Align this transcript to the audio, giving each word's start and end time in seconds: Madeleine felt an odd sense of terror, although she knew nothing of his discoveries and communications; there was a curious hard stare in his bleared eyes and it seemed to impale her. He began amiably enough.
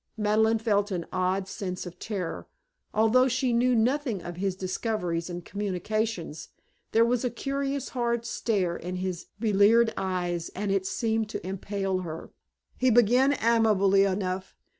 Madeleine 0.17 0.57
felt 0.57 0.89
an 0.89 1.05
odd 1.13 1.47
sense 1.47 1.85
of 1.85 1.99
terror, 1.99 2.47
although 2.91 3.27
she 3.27 3.53
knew 3.53 3.75
nothing 3.75 4.19
of 4.23 4.37
his 4.37 4.55
discoveries 4.55 5.29
and 5.29 5.45
communications; 5.45 6.47
there 6.91 7.05
was 7.05 7.23
a 7.23 7.29
curious 7.29 7.89
hard 7.89 8.25
stare 8.25 8.75
in 8.75 8.95
his 8.95 9.27
bleared 9.39 9.93
eyes 9.97 10.49
and 10.55 10.71
it 10.71 10.87
seemed 10.87 11.29
to 11.29 11.47
impale 11.47 11.99
her. 11.99 12.31
He 12.79 12.89
began 12.89 13.33
amiably 13.33 14.03
enough. 14.03 14.55